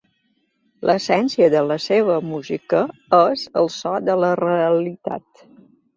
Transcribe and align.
L'essència 0.89 1.49
de 1.55 1.61
la 1.71 1.77
seva 1.83 2.15
música 2.29 2.81
és 3.21 3.47
el 3.63 3.69
so 3.77 3.93
de 4.09 4.17
la 4.25 4.33
realitat. 4.45 5.49